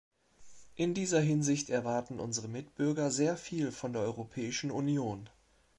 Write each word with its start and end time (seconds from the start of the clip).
In 0.73 0.95
dieser 0.95 1.19
Hinsicht 1.21 1.69
erwarten 1.69 2.19
unsere 2.19 2.47
Mitbürger 2.47 3.11
sehr 3.11 3.37
viel 3.37 3.71
von 3.71 3.93
der 3.93 4.01
Europäischen 4.01 4.71
Union. 4.71 5.29